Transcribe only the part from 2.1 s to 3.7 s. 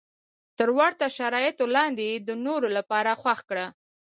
د نورو لپاره خوښ کړه.